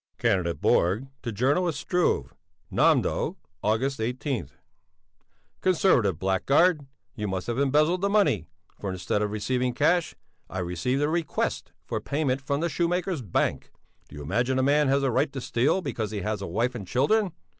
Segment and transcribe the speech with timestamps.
[0.17, 2.33] CANDIDATE BORG to JOURNALIST STRUVE
[2.73, 4.49] NÄMDÖ, August 18
[5.61, 8.47] CONSERVATIVE BLACKGUARD, You must have embezzled the money,
[8.79, 10.15] for instead of receiving cash,
[10.49, 13.71] I received a request for payment from the Shoemakers' Bank.
[14.09, 16.73] Do you imagine a man has a right to steal because he has a wife
[16.73, 17.33] and children?